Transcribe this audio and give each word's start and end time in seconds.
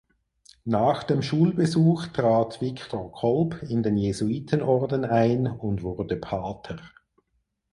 Nach 0.65 1.03
dem 1.03 1.21
Schulbesuch 1.21 2.07
trat 2.07 2.59
Viktor 2.59 3.11
Kolb 3.11 3.61
in 3.61 3.83
den 3.83 3.97
Jesuitenorden 3.97 5.05
ein 5.05 5.45
und 5.45 5.83
wurde 5.83 6.15
Pater. 6.15 6.79